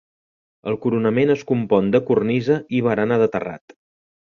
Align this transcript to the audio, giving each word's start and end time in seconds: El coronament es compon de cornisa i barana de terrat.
El 0.71 0.77
coronament 0.85 1.33
es 1.33 1.43
compon 1.51 1.93
de 1.97 2.03
cornisa 2.09 2.59
i 2.79 2.83
barana 2.89 3.23
de 3.25 3.31
terrat. 3.39 3.79